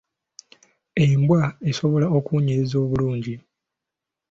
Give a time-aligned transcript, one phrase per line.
[1.05, 3.35] Embwa esobola okuwunyiriza obulungi.